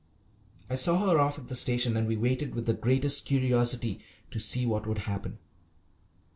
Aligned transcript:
I 0.67 0.73
saw 0.73 0.97
her 1.11 1.19
off 1.19 1.37
at 1.37 1.47
the 1.47 1.53
station, 1.53 1.95
and 1.95 2.07
we 2.07 2.17
waited 2.17 2.55
with 2.55 2.65
the 2.65 2.73
greatest 2.73 3.23
curiosity 3.23 3.99
to 4.31 4.39
see 4.39 4.65
what 4.65 4.87
would 4.87 4.97
happen. 5.05 5.37